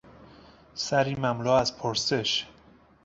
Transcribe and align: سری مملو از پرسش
سری 0.75 1.15
مملو 1.15 1.51
از 1.51 1.77
پرسش 1.77 2.47